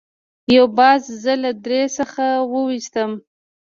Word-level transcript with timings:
یو 0.55 0.65
باز 0.77 1.01
زه 1.23 1.33
له 1.43 1.51
درې 1.65 1.81
څخه 1.97 2.25
وویستم. 2.53 3.11